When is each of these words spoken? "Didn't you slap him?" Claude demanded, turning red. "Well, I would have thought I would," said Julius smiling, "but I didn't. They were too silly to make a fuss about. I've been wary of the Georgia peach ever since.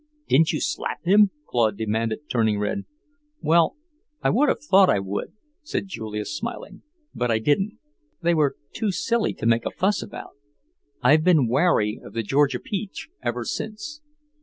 "Didn't 0.27 0.51
you 0.51 0.59
slap 0.61 1.03
him?" 1.05 1.29
Claude 1.47 1.77
demanded, 1.77 2.21
turning 2.27 2.57
red. 2.57 2.85
"Well, 3.39 3.75
I 4.23 4.31
would 4.31 4.49
have 4.49 4.57
thought 4.63 4.89
I 4.89 4.97
would," 4.97 5.33
said 5.61 5.87
Julius 5.89 6.35
smiling, 6.35 6.81
"but 7.13 7.29
I 7.29 7.37
didn't. 7.37 7.77
They 8.19 8.33
were 8.33 8.57
too 8.73 8.91
silly 8.91 9.35
to 9.35 9.45
make 9.45 9.63
a 9.67 9.69
fuss 9.69 10.01
about. 10.01 10.31
I've 11.03 11.23
been 11.23 11.47
wary 11.47 12.01
of 12.03 12.13
the 12.13 12.23
Georgia 12.23 12.59
peach 12.59 13.09
ever 13.21 13.43
since. 13.45 14.01